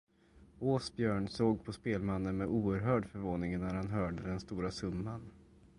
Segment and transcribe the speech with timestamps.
[0.59, 5.31] Åsbjörn såg på spelmannen med oerhörd förvåning, när han hörde den stora summan.